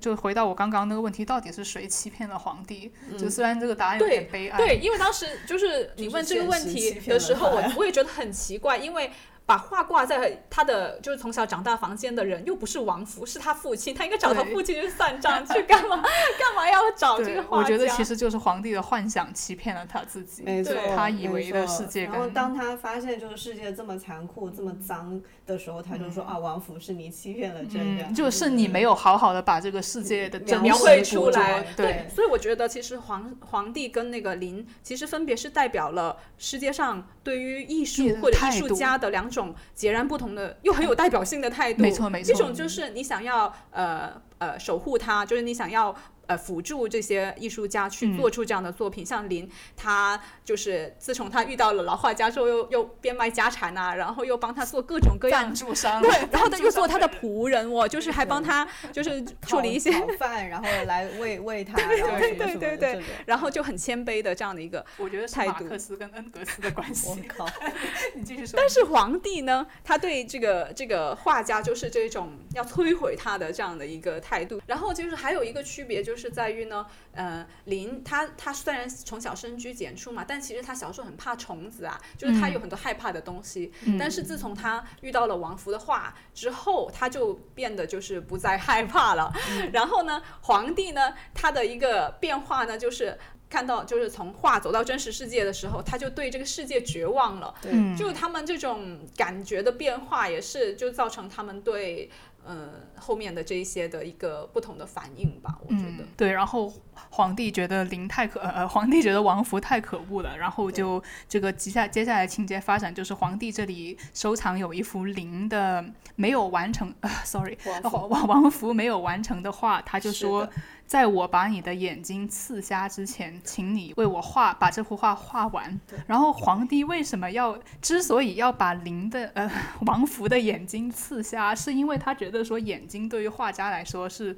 [0.00, 2.90] 就回到我刚刚那个问题，到底是谁欺骗了皇帝？
[3.16, 9.10] 就虽然这个答案有点悲哀，对，因为当时就是你问这个问题的时候，我我也觉得很奇怪，因为。
[9.52, 15.96] 把画挂在他的就是从小长大房间的人又不是王福，是他父亲，他应该找他父亲去算账，去干嘛？
[16.40, 22.04] 干嘛要找这个画我觉得其实就是皇帝的幻想欺骗了他自己，对，他以为的世界。
[22.04, 25.20] 然后当他发现这个世界这么残酷、这么脏
[25.52, 31.64] 的时候，他就说啊，王府是你欺骗了真人，就是你没有好好的把这个世界的描绘出来。
[31.76, 39.32] 对，所以我觉得其实皇皇帝跟那个林，其实分别是代表了世界上对于艺术或者艺术家的两。
[39.32, 42.34] 种截然不同的又很有代表性的态度，没错没错。
[42.34, 45.96] 一种就是你想要呃呃守护它，就是你想要。
[46.32, 67.10] 呃，辅助这些艺术家去做出这样的作品，像林，他就是自从他遇到了老画家之后，又又变卖家产呐，然后又帮他做各种各样赞助商，对， 然后他又做他的仆人，我就是还帮他就是 处理一些饭，然后来喂喂他，对对对对，然后就很谦卑的这样的一个，我觉得是马克思跟恩格斯的关系。
[67.10, 67.46] 我靠，
[68.16, 68.54] 你继续说。
[68.56, 76.16] 但是皇帝呢，他对这个这个画家就是这种要摧毁他的这样的一个态度，然后就是还有一个区别就。
[76.22, 83.72] 就是在于呢，呃，林他他虽然从小深居简出嘛，但其实他小时候很怕虫子啊，就是他有很多害怕的东西。
[83.98, 89.32] 但是自从他遇到了王福的画之后，他就变得就是不再害怕了。
[89.74, 93.18] 然后呢，皇帝呢，他的一个变化呢，就是
[93.50, 97.52] 看到就是从画走到真实世界的时候，他就对这个世界绝望了。
[97.60, 102.08] 对，就他们这种感觉的变化，也是就造成他们对。
[102.44, 106.32] 呃，后面的这一些的一个不同的反应吧，我觉得对。
[106.32, 106.72] 然后
[107.12, 115.84] 皇帝觉得林太可，呃，皇帝觉得王福太可恶了，然后就这个接下接下来情节发展就是皇帝这里收藏有一幅林的
[116.16, 120.48] 没有完成，呃，sorry，王王王福没有完成的画，他就说。
[120.84, 125.80] 在我把你的眼睛刺瞎之前，请你为我画把这幅画画完。
[126.06, 129.50] 然后皇帝为什么要之所以要把林的呃
[129.86, 134.36] 王福的眼睛刺瞎，是因为他觉得说眼睛对于画家来说是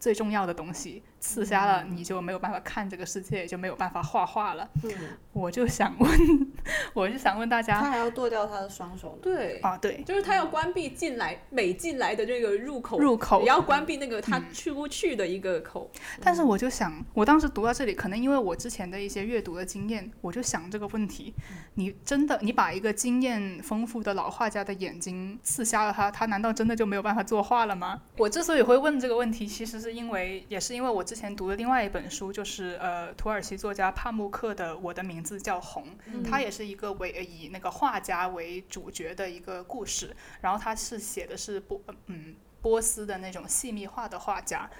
[0.00, 1.04] 最重要的东西。
[1.22, 4.68] 刺瞎了，你就没有办法看这个世界，也就没有办法画画了。
[4.82, 4.90] 嗯，
[5.32, 6.52] 我就想问，
[6.94, 9.16] 我就想问大家，他还要剁掉他的双手？
[9.22, 15.88] 对啊，对，就是他要关闭进来每进来的这个入口，入口也要关闭那个他去不去的一个口。
[16.20, 21.32] 但是我就想，我当时读到这里，可能因为我之前的一些阅读的经验，我就想这个问题：
[21.74, 28.02] 你真的，你把一个经验丰富的老画家的眼睛刺瞎了他，他难道真的就没有办法作画了吗？
[28.16, 35.84] 我之所以会问这个问题，其实是是因为，也是因为我之前读的另外一本书，就是呃土耳其作家帕慕克的《我的名字叫红》，
[36.24, 40.16] 它也是一个为以那个画家为主角的一个故事。
[40.40, 44.70] 然后他是写的是波嗯波斯的那种细密画的画家，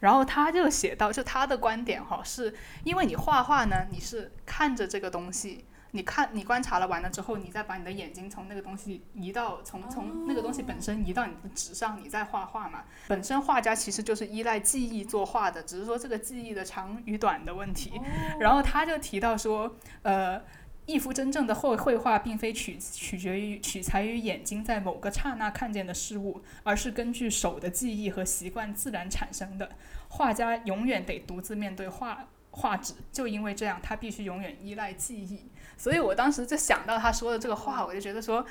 [0.00, 5.66] 然后他就写到，就他的观点哈，是因为你画画呢，你是看着这个东西。
[5.96, 12.84] 你看，你观察了完了之后，你再把你的眼睛从那个东西移到从从那个东西本身移到你的纸上，你再画画嘛。
[13.08, 17.98] 本身画家其实就是依赖记忆作画的，只是说这个记忆的长与短的问题。
[18.38, 20.42] 然后他就提到说，呃，
[20.84, 29.70] 一幅真正的绘绘画并非取取决于取材于眼睛在某个刹那看见的事物，而是根据手的记忆和习惯自然产生的。
[30.08, 35.50] 画家永远得独自面对画画纸，就因为这样，他必须永远依赖记忆。
[35.76, 38.44] 所以我当时就想到他说的这个话，我就觉得说，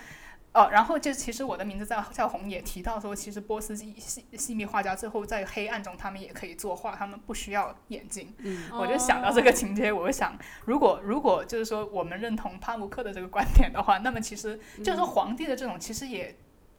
[0.54, 8.34] 哦，然后就其实我的名字叫叫红也提到说，其实波斯细细细密画家最后在黑暗中他们也可以作画，他们不需要眼睛。
[8.38, 16.36] 嗯，我就想到这个情节，我就想，如果如果就是说我们认同帕慕克的这个观点的话，那么其实就是说皇帝的这种其实也。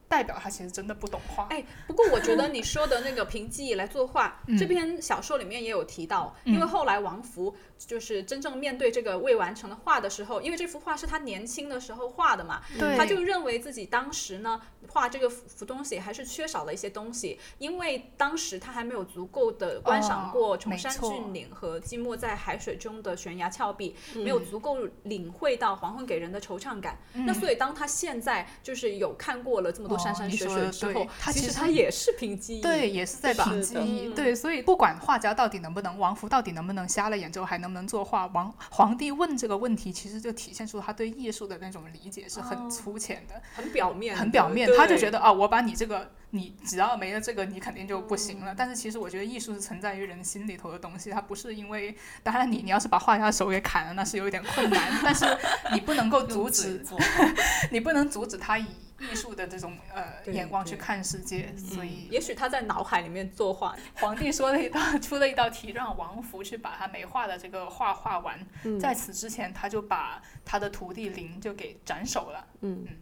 [0.08, 1.46] 代表他其实真的不懂画。
[1.50, 12.62] 哎，不过我觉得你说的那个凭记忆来作画， 这篇小说里面也有提到，因为后来王福就是真正面对这个未完成的画的时候，因为这幅画是他年轻的时候画的嘛，
[12.96, 26.96] 他就认为自己当时呢画这个幅东西还是缺少了一些东西，因为当时他还没有足够的观赏过崇山峻岭和寂寞在海水中的悬崖峭壁，没有足够领会到黄昏给人的惆怅感。
[27.12, 29.95] 那所以当他现在就是有看过了这么多。
[29.98, 46.10] 山山水水之后，他其实他也是凭记忆，对，也是在凭记忆，对，所以不管画家到底能不能，王福到底能不能瞎了眼之后还能不能作画，王皇帝问这个问题，其实就体现出他对艺术的那种理解是很粗浅的，很表面，很表面，他就觉得啊，我把你这个。
[46.30, 48.52] 你只要没了这个，你肯定就不行了。
[48.54, 51.96] 但是其实我觉得艺术是存在于人心里头的东西，它不是因为。
[52.22, 55.00] 当然，你你要是把画家的手给砍了，那是有一点困难。
[55.04, 55.24] 但是
[55.72, 56.84] 你不能够阻止，
[57.70, 58.66] 你不能阻止他以
[58.98, 61.54] 艺术的这种呃眼光去看世界。
[61.56, 63.76] 所以，也许他在脑海里面作画。
[63.96, 68.38] 皇帝说了一道出了一道题，让王福去把他没画的这个画画完。
[68.80, 72.46] 在此之前，他就把他的徒弟林就给斩首了。
[72.60, 72.96] 嗯嗯。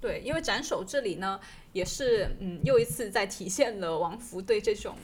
[0.00, 1.38] 对，因为斩首这里呢，
[1.72, 4.96] 也是嗯，又一次在体现了王福对这种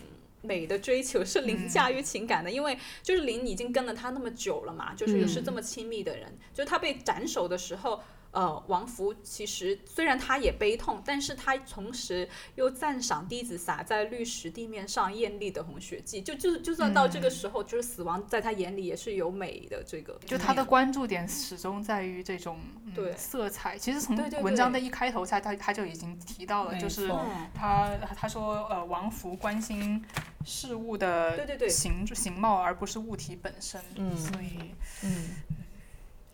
[0.43, 8.01] 美的追求是凌驾于情感的，因为就是林已经跟了他那么久了嘛，就是也是这么亲密的人，就是他被斩首的时候。
[8.31, 16.21] 呃，王福其实虽然他也悲痛，但是他同时又赞赏弟子洒在绿石地面上艳丽的红血迹。
[16.21, 19.83] 就就就算到这个时候，就是死亡在他眼里也是有美的。
[19.83, 22.59] 这个就他的关注点始终在于这种
[22.95, 23.79] 对色彩。
[23.79, 27.09] 其实从文章的一开头，他他他就已经提到了，就是
[27.55, 30.05] 他他说呃，王福关心
[30.45, 33.81] 事物的对对对形形貌，而不是物体本身。
[33.97, 35.31] 嗯，所以嗯。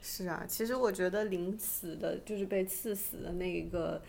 [0.06, 4.02] 是啊，其实我觉得临死的，就是被刺死的那个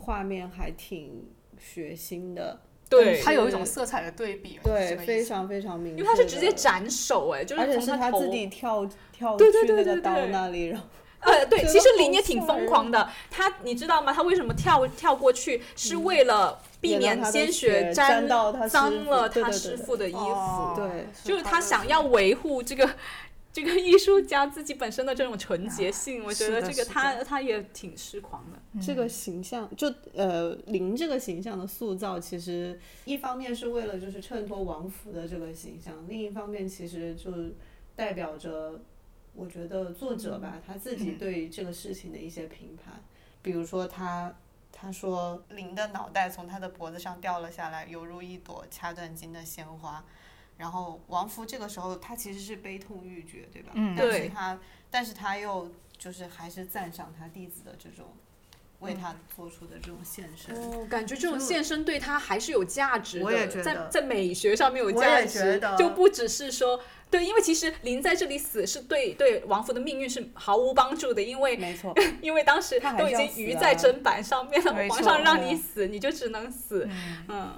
[0.00, 1.24] 画面还挺
[1.56, 2.58] 血腥的。
[2.90, 4.58] 对，它有一种色彩的对比。
[4.64, 5.98] 对，非常非常明显。
[5.98, 10.86] 因为他是直接斩首，哎，就是而且是他自己跳跳去那个刀那里，然后。
[11.20, 13.08] 呃，对， 其实林也挺疯狂的。
[13.30, 14.12] 他，你知道吗？
[14.12, 15.62] 他为什么跳跳过去？
[15.74, 20.72] 是为了避免鲜血沾到他脏了他师傅的衣服。
[20.76, 22.88] 对，就是他想要维护这个。
[23.56, 28.82] 这个艺术家自己本身的这种纯洁性，我觉得这个他他也挺痴狂的。
[28.82, 37.32] 这个形象，就呃林这个形象的塑造，其实一方面是为了就是衬托王府的这个形象，另一方面其实就
[37.94, 38.78] 代表着，
[39.32, 43.02] 我觉得作者吧他自己对这个事情的一些评判。
[43.40, 44.36] 比如说他
[44.70, 50.04] 他说林的脑袋从他的脖子上掉了下来，犹如一朵掐断筋的鲜花。
[50.58, 53.72] 然后王福这个时候他其实是悲痛欲绝，对吧？
[53.74, 54.58] 嗯，但是他，
[54.90, 58.06] 但是他又就是还是赞赏他弟子的这种
[58.80, 60.56] 为他做出的这种献身。
[60.56, 76.88] 哦，感觉这种献身对他还是有价值的，在在美学上面有价值，就不只是说对，因为其实林在这里死是对对王福的命运是毫无帮助的，因为没错，因为当时都已经鱼在砧板上面了，皇上让你死，你就只能死，
[77.28, 77.52] 嗯。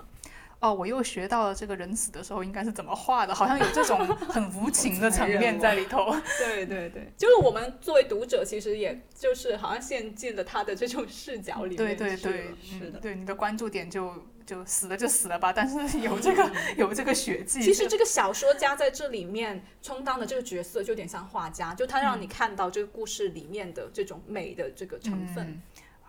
[0.61, 6.11] 哦，我又学到了这个人死的时候应该是怎么画的，好像有这种 很无情的层面在里头。
[6.39, 11.77] 对对对，就是我们作为读者，其实也就是好像陷进了他的这种视角里面。
[11.77, 12.99] 对对对，是的。
[12.99, 14.13] 对你的关注点就
[14.45, 17.63] 就死了就死了吧，但是 有这个有这个血迹。
[17.63, 25.63] 其实这个小说家在这里面充当的这个角色就有点像画家，就他让你看到这个故事里面的这种美的这个成分。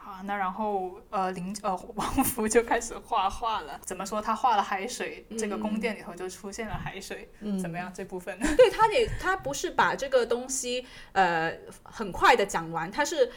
[0.09, 3.79] 啊，那然后呃林呃王福就开始画画了。
[3.85, 4.19] 怎么说？
[4.19, 7.31] 他画了海水，这个宫殿里头就出现了海水。
[7.41, 7.91] 嗯怎么样？
[7.93, 8.39] 这部分？
[8.57, 13.31] 对，他也他不是把这个东西呃很快的讲完，他是。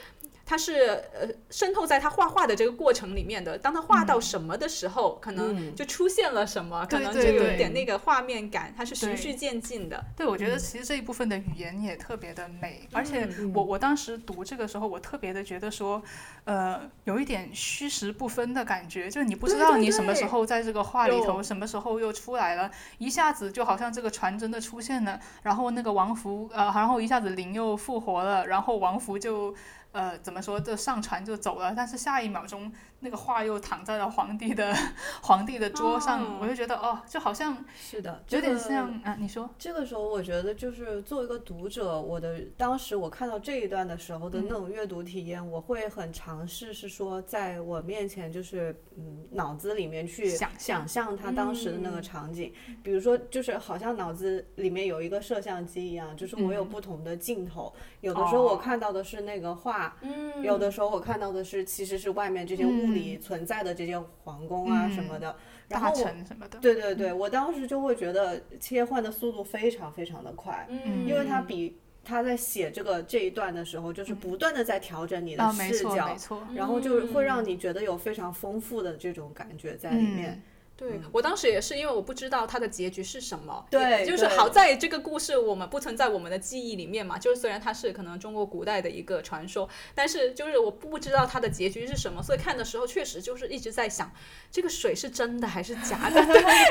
[0.52, 3.56] 他是呃渗透在他画画的这个过程里面的。
[3.56, 10.04] 当他画到什么的时候，可能嗯就出现了什么，可能就有对对点那个画面感，它是循序渐进的。
[10.14, 16.02] 对，我觉得其实这一部分的语言也特别的美，而且嗯我我当时读这个时候，我特别的觉得说，
[16.44, 29.54] 呃，有一点虚实不分的感觉，就是你不知道你什么时候在这个画里头，有什么时候又出来了，一下子就好像这个船真的出现了，然后那个王福呃，然后一下子灵又复活了，然后王福就。
[29.92, 30.58] 呃，怎么说？
[30.58, 32.72] 就上船就走了，但是下一秒钟，
[33.02, 34.74] 那个画又躺在了皇帝的
[35.22, 58.56] 皇帝的桌上，哦我就觉得哦，就好像是的，有点这个像啊，你说，这个时候，我觉得就是作为一个读者，我的当时我看到这一段的时候的那种阅读体验，我会很尝试是说，在我面前就是嗯脑子里面去想象想象他当时的那个场景，比如说就是好像脑子里面有一个摄像机一样，就是我有不同的镜头，有的时候我哦。
[58.62, 60.40] 看到的是那个画，嗯。
[60.42, 65.34] 有的时候我看到的是其实是外面这些物理存在的这些皇宫啊什么的，
[65.68, 66.02] 然大后我。
[66.04, 71.06] 臣什么的，对对对，我当时就会觉得切换的速度非常非常的快，嗯。
[71.06, 76.16] 因为它比他在写这个这一段的时候，就是不断的在调整你的视角，
[76.54, 80.42] 然后就会让你觉得有非常丰富的这种感觉在里面。
[80.82, 94.10] 对我当时也是，因为我不知道它的结局是什么，对就是好在这个故事我们不存在我们的记忆里面嘛，就是虽然它是可能中国古代的一个传说，但是就是我不知道它的结局是什么，所以看的时候确实就是一直在想，
[94.50, 96.20] 这个水是真的还是假的，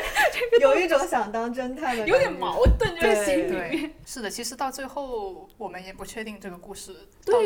[0.59, 3.93] 有一种想当侦探的有点矛盾，就是心里面。
[4.05, 6.93] 是的，其实到最后我们也不确定这个故事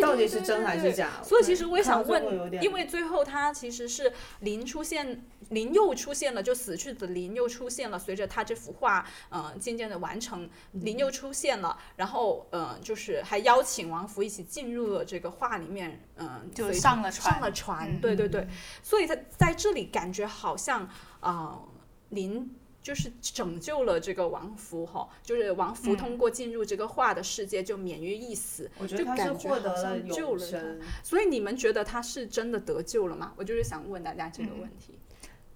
[0.01, 7.99] 到底是真还是假所以其实我也想问，因为最后他其实是林出现，林又出现了，就死去的林又出现了。
[7.99, 18.47] 随着他这幅画，呃，渐渐的完成，林又出现了，然后呃，就是还邀请王福一起进入了这个画里面，嗯、就上了船上了船，嗯对对对。
[18.81, 20.83] 所以在在这里感觉好像
[21.19, 21.69] 啊、呃
[22.09, 22.55] 林。
[22.85, 30.81] 就是拯救了这个王福哈，就是王福嗯通过进入这个画的世界就免于一死，我觉就得他是获感觉获得了救了他永生。
[31.01, 33.33] 所以你们觉得他是真的得救了吗？
[33.37, 34.99] 我就是想问大家这个嗯问题。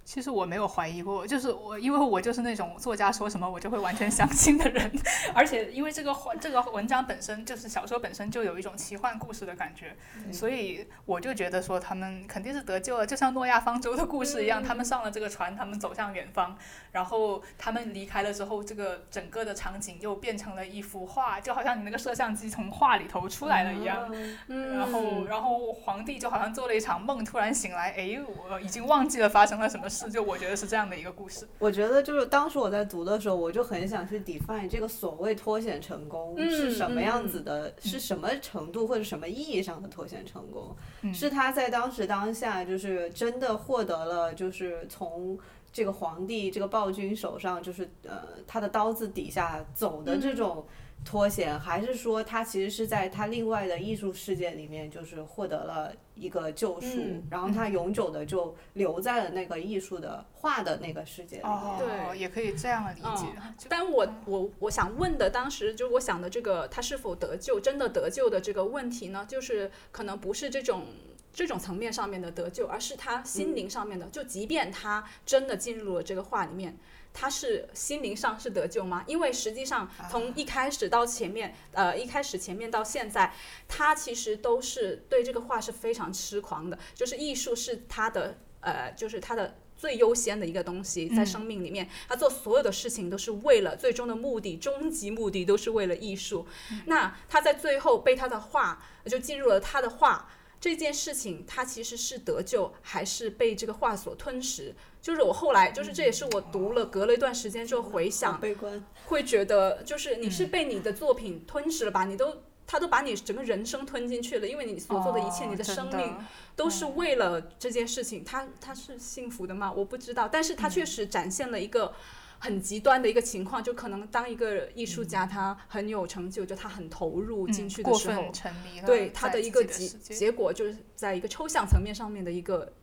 [0.10, 4.92] 其实我没有怀疑过，就是我，因为我就是那种作家说什么我就会完全相信的人，
[5.36, 9.96] 而且因为这个这个文章本身就是小说本身就有一种奇幻故事的感觉，
[10.34, 16.58] 所以我就觉得说他们肯定是得救了，就像诺亚方舟的故事一样，他们上了这个船，他们走向远方，
[16.92, 24.10] 然后他们离开了之后，这个整个的场景又变成了一幅画，就好像你那个摄像机从画里头出来了一样。
[24.48, 31.48] 嗯然后，然后皇帝就好像做了一场梦，突然醒来，哎，我已经忘记了发生了什么事，就我觉得是这样的一个故事。
[31.58, 40.76] 我觉得就是当时我在读的时候，我就很想去 define 这个所谓脱险成功嗯是什么样嗯子的，是什么程度或者什么意义上的脱险成功？
[41.02, 45.38] 嗯是他在当时当下就是真的获得了，就是从
[45.72, 50.66] 这个皇帝这个暴君手上，就是呃他的刀子底下走的这种。
[51.06, 61.52] 脱险，还是说他其实是在他另外的艺术世界里面，就是获得了一个救赎，嗯然后他永久的就留在了那个艺术的画的那个世界里面。
[61.52, 63.26] 哦，对也可以这样理解。
[63.58, 70.84] 就但我我我想问的，当时就是我想的这个他是否得救，真的得救的这个问题呢，就是可能不是这种。
[71.32, 74.06] 这种层面上面的得救，而是他心灵上面的。
[74.08, 76.76] 就即便他真的进入了这个画里面，
[77.14, 79.04] 他是心灵上是得救吗？
[79.08, 83.34] 因为实际上从一开始到前面，呃，一开始前面到现在，
[83.68, 89.56] 他其实都是对这个画是非常痴狂的，就是艺术是他的，呃，就是他的。
[89.80, 96.46] 最优先的一个东西，在生命里面，他做所有的事情都是为了最终的目的，终极目的都是为了艺术。
[96.88, 100.30] 那他在最后被他的画就进入了他的画
[100.60, 104.76] 这件事情，它其实是得救，还是被这个话所吞噬？
[105.02, 108.84] 就是我后来，就是这也是我读了，隔了一段时间之后回想，悲观。
[109.06, 112.04] 会觉得就是你是被你的作品吞噬了吧？
[112.04, 116.18] 你都他都把你整个人生吞进去了，因为你所做的一切，你的生命
[116.56, 118.24] 都是为了这件事情。
[118.24, 119.72] 他他是幸福的吗？
[119.72, 121.94] 我不知道，但是他确实展现了一个。
[122.40, 132.74] 很极端的一个情况，就可能当一个艺术家，他很有成就，就他很投入进去的时候，分沉迷了对他的一个结结果，就是在一个抽象层面上面的一个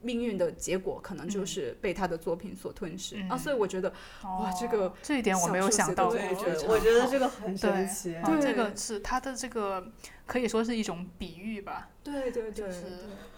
[0.00, 3.92] 命运的结果可能就是被他的作品所吞噬、嗯啊，所以我觉得
[4.22, 8.16] 哇这个哦这一点我没有想到过，小说写得我觉得这个很对神奇。
[8.24, 9.90] 对，这个是他的这个
[10.24, 12.82] 可以说是一种比喻吧，对对对，就是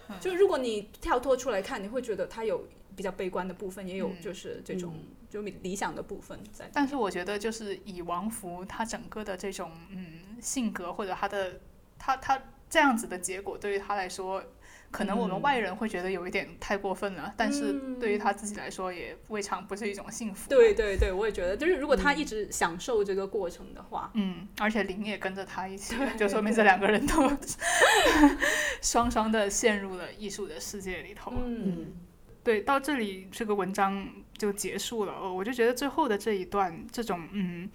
[0.09, 0.19] 嗯。
[0.19, 4.21] 就如果你跳脱出来看，你会觉得他有比较悲观的部分，也有嗯。
[4.21, 4.93] 就是这种、
[5.31, 6.69] 就理想的部分在。
[6.73, 11.59] 但是我觉得，就是以王福他整个的这种嗯性格，或者他的
[11.97, 14.43] 他他这样子的结果，对于他来说，
[14.91, 20.49] 可能我们嗯外人会觉得有一点太过分了，但是嗯对于他自己来说，也未尝不是一种幸福。
[20.49, 27.29] 对，对对，我也觉得，就是如果他一直享受这个过程的话，嗯，而且林也跟着他一起，就说明这两个人都
[28.81, 31.33] 双双的陷入了艺术的世界里头。
[31.45, 31.87] 嗯
[32.43, 34.03] 对，到这里这个文章
[34.41, 35.13] 就结束了。
[35.13, 37.69] 哦，我就觉得最后的这一段，这种嗯，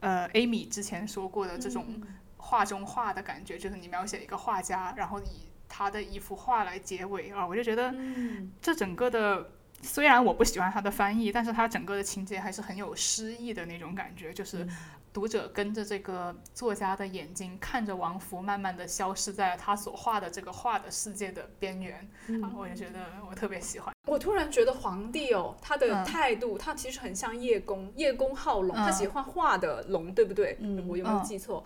[0.00, 2.02] 呃，Amy 之前说过的这种嗯
[2.36, 9.50] 画中画的感觉，就是你描写一个画家，然后以他的一幅画来结尾啊，我就觉得嗯这整个的。
[9.82, 14.66] 虽然我不喜欢他的翻译，但是他整个的情节还是很有诗意的那种感觉，就是
[15.12, 22.08] 读者跟着这个作家的眼睛，看着王福慢慢的消失在他所画的这个画的世界的边缘、
[22.42, 23.92] 啊，我也觉得我特别喜欢。
[24.06, 30.56] 我突然觉得皇帝哦，他的嗯态度，他其实很像叶公，叶公好龙，嗯他喜欢画的龙，对不对？
[30.60, 31.64] 嗯我有没有嗯记错？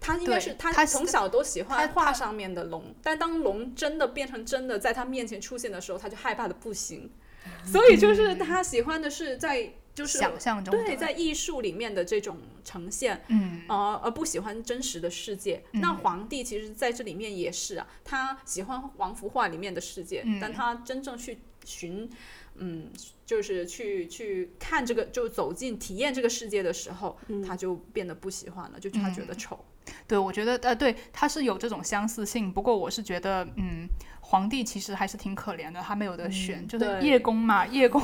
[0.00, 7.10] 他应该是他他从小都喜欢画上面的龙，但当龙真的变成真的在他面前出现的时候，他就害怕的不行。
[7.64, 15.62] 所以就是他喜欢的是在就是想象中对在艺术里面的这种呈现，嗯呃，而不喜欢真实的世界。
[15.72, 22.08] 嗯那皇帝其实在这里面也是啊，他喜欢王幅画里面的世界，嗯但他真正去寻，
[22.54, 22.90] 嗯，
[23.26, 29.64] 就是去去看这个，就走进体验这个世界的时候，他就变得不喜欢了，就他觉得嗯丑。
[30.06, 32.52] 对，我觉得呃，对，他是有这种相似性。
[32.52, 33.88] 不过我是觉得，嗯，
[34.30, 38.02] 皇帝其实还是挺可怜的，他没有得选，就是叶公嘛，叶公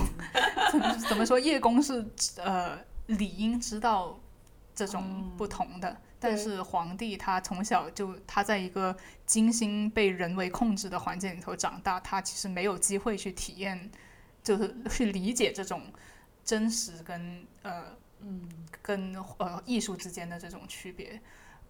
[1.07, 1.39] 怎么说？
[1.39, 2.03] 叶公是
[2.39, 4.19] 呃理应知道
[4.75, 8.97] 这种不同的，但是皇帝他从小就他在一个
[9.27, 13.91] 精心被人为控制的环境里头长大，他其实没有机会去体验，
[14.43, 15.83] 就是去理解这种
[16.43, 17.85] 真实跟呃
[18.21, 18.49] 嗯，
[18.81, 21.21] 跟呃艺术之间的这种区别。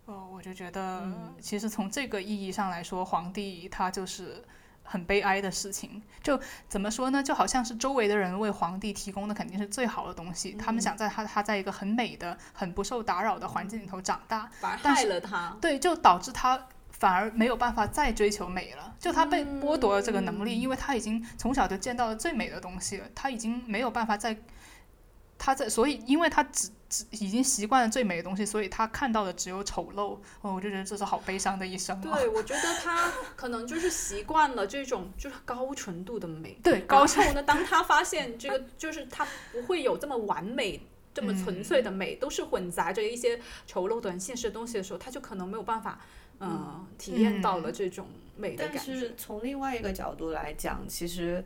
[0.06, 4.44] 呃，我就觉得，嗯其实从这个意义上来说，皇帝他就是
[4.82, 6.02] 很悲哀的事情。
[6.22, 6.38] 就
[6.68, 7.22] 怎么说呢？
[7.22, 15.56] 就好像是周围的人为皇帝提供的肯定是最好的东西，他们想在他他在一个很美的、很不受打扰的环境里头长大，反而害了他。
[15.60, 18.94] 对，就导致他反而没有办法再追求美了。
[18.98, 24.36] 就他被剥夺了这个能力，因为他已经从小就见到了最美的东西了，他已经没有办法再，
[25.38, 26.72] 他在，所以因为他只只
[27.10, 30.18] 已经习惯了最美的东西，所以他看到的只有丑陋。
[30.40, 32.16] 哦，我就觉得这是好悲伤的一生啊。
[32.16, 36.58] 对，我觉得他可能就是习惯了这种就是高纯度的美。
[36.62, 40.80] 对，高然后呢，当他发现这个就是他不会有这么完美、
[41.12, 46.00] 这么纯粹的美，都是混杂着一些丑陋的、很现实的东西的时候，他就可能没有办法，
[46.40, 48.94] 嗯，体验到了这种美的但感觉。
[48.94, 51.44] 是从另外一个角度来讲，其实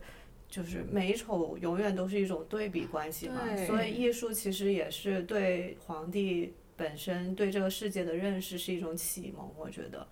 [0.49, 10.07] 就是美丑永远都是一种对比关系嘛，所以艺术其实也是对皇帝本身对这个世界的认识是一种启蒙，我觉得。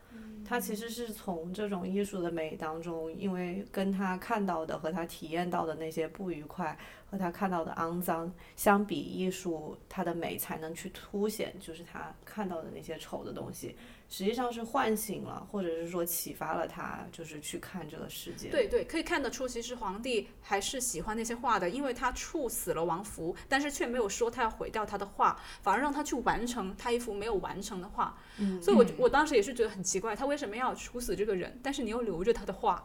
[0.45, 13.75] 他其实是从这种艺术的美当中，因为跟他看到的和他体验到的那些不愉快和他看到的肮脏相比，艺术它的美才能去凸显，就是他看到的那些丑的东西。
[14.09, 18.49] 实际上是唤醒了，或者是说启发了他，就是去看这个世界。
[18.49, 28.17] 对对，可以看得出，其实皇帝还是喜欢那些画的，因为他处死了王福，但是却没有说他要毁掉他的画，反而让他去完成他一幅没有完成的画。
[28.37, 32.83] 嗯所以我我当时也是觉得很奇怪，他为什么要处死这个人，但是你又留着他的画？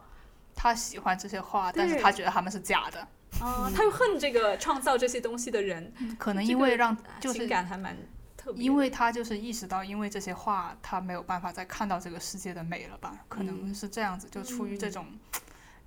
[0.55, 2.99] 他喜欢这些画，但是他觉得他们是假的，
[3.39, 7.97] 啊、他又恨这个创造这些东西的人，可能因为让啊就是情感还蛮
[8.43, 8.63] 特别。
[8.63, 13.23] 因为他就是意识到，因为这些画，他没有办法再看到这个世界的美了吧？
[13.29, 15.05] 可能是这样子，就出于这种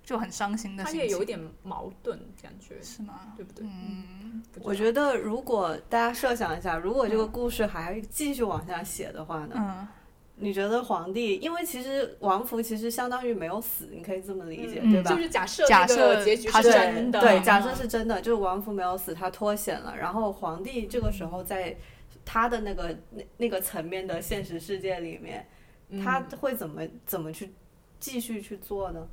[0.03, 0.99] 就很伤心的心情。
[1.01, 3.33] 他也有点矛盾感觉，是吗？
[3.35, 3.67] 对不对？
[3.67, 9.55] 嗯，我觉得如果大家设想一下，如果这个故事还继续往下写的话呢？
[9.57, 9.87] 嗯，
[10.35, 15.11] 你觉得皇帝，因为其实王福其实相当于没有死，你可以这么理解，嗯对吧？
[15.11, 21.75] 就是假设假设结局是是真的，对，假设嗯是真的，就是王福没有死，他脱险了，然后皇帝这个时候在
[22.29, 25.47] 他的那个那那个层面的现实世界里面，
[26.03, 27.49] 他嗯会怎么怎么去
[28.01, 29.07] 继续去做呢？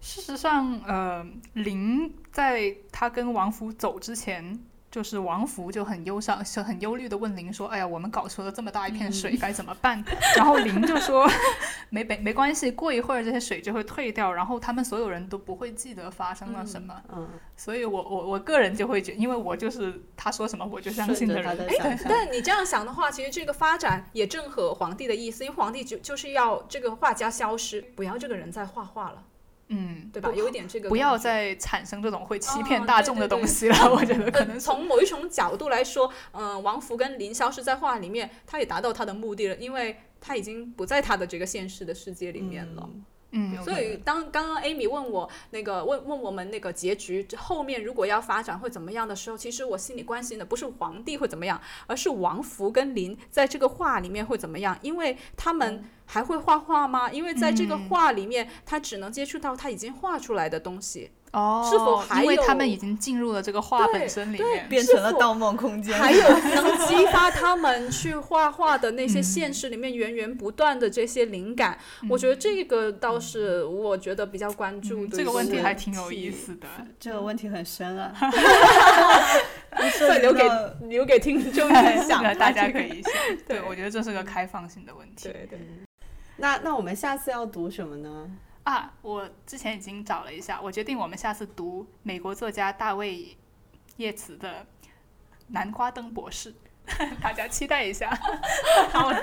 [0.00, 4.56] 事实上，呃，林在他跟王福走之前，
[4.90, 10.02] 就是王福就很忧伤、就很忧虑的问林说：“哎呀，我们搞出了这么大一片水，该怎么办？”
[10.36, 11.28] 然后林就说
[11.90, 16.94] ：“没没没关系，过一会儿这些水就会退掉，然后他们所有人都不会记得发生了什么。
[17.12, 21.66] 嗯，所以我我我个人就会觉，因为我就是他说什么我就相信的人。
[21.80, 29.22] 哎，但你这样想的话，其实这个发展也正合皇帝的意思，因为皇帝就就是要这个画家消失，不要这个人再画画了。
[29.68, 30.30] 嗯，对吧？
[30.34, 33.92] 有一点这个，不要再产生这种会欺骗大众的东西了。
[33.92, 42.88] 我觉得可能从某一种角度来说，嗯，王福跟林消失在画里面，他也达到他的目的了，因为他已经不在他的这个现实的世界里面了。
[42.92, 43.04] 嗯，
[43.64, 55.84] 所以当刚刚 Amy 问我那个问问我们那个结局后面如果要发展会怎么样的时候，其实我心里关心的不是皇帝会怎么样，而是王福跟林在这个画里面会怎么样，因为他们。
[56.08, 57.10] 还会画画吗？
[57.10, 61.10] 因为在这个画里面，他只能接触到他已经画出来的东西。
[61.36, 62.32] 哦，是否还有？
[62.32, 65.94] 因为他们已经进入了这个画本身里面，变成了盗梦空间。
[65.94, 71.78] 还有 能激发他们去画 画的那些现实里面源源不断的这些灵感，
[72.08, 75.14] 我觉得这个倒是我觉得比较关注的。
[75.14, 76.66] 这个问题还挺有意思的，
[76.98, 78.12] 这个问题很深啊。
[79.98, 80.42] 这留给
[80.88, 83.12] 留给听众去想，大家可以想。
[83.46, 85.28] 对，我觉得这是个开放性的问题。
[85.28, 85.58] 对对。
[86.38, 88.26] 那那我们下次要读什么呢？
[88.66, 93.36] 啊，我之前已经找了一下，我决定我们下次读美国作家大卫
[93.96, 94.66] 叶茨的
[95.46, 96.52] 《南瓜灯博士》，
[97.22, 98.10] 大家期待一下。
[98.90, 99.22] 好的，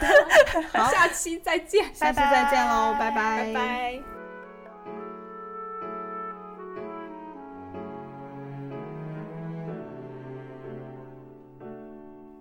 [0.90, 4.13] 下期再见，下期再见喽，拜拜，拜拜。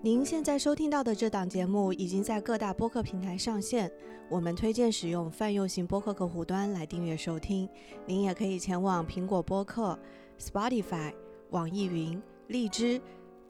[0.05, 3.89] 您现在收听到的这档节目已经在各大播客平台上线，
[4.29, 7.69] 我们推荐使用泛用型播客客户端来订阅收听。
[8.05, 9.97] 您也可以前往苹果播客、
[10.41, 11.15] Spotify、
[11.51, 13.01] 网易云、荔枝、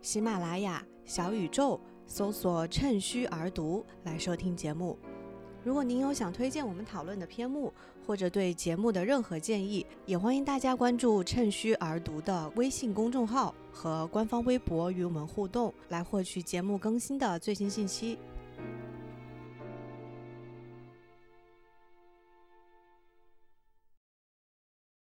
[0.02, 4.98] 喜马拉雅、小宇宙搜索“趁虚而读”来收听节目。
[5.64, 7.72] 如果您有想推荐我们讨论的篇目，
[8.06, 18.18] 或者对节目的任何建议，也欢迎大家关注“趁虚而读”的微信公众号和官方微博与我们互动，来获取节目更新的最新信息。